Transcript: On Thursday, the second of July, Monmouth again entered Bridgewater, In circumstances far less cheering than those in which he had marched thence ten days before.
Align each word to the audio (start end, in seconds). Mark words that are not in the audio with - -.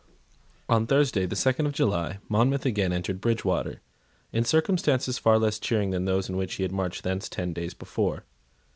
On 0.67 0.87
Thursday, 0.87 1.27
the 1.27 1.35
second 1.35 1.67
of 1.67 1.73
July, 1.73 2.17
Monmouth 2.27 2.65
again 2.65 2.91
entered 2.91 3.21
Bridgewater, 3.21 3.81
In 4.33 4.43
circumstances 4.43 5.19
far 5.19 5.37
less 5.37 5.59
cheering 5.59 5.91
than 5.91 6.05
those 6.05 6.27
in 6.27 6.37
which 6.37 6.55
he 6.55 6.63
had 6.63 6.71
marched 6.71 7.03
thence 7.03 7.29
ten 7.29 7.53
days 7.53 7.75
before. 7.75 8.23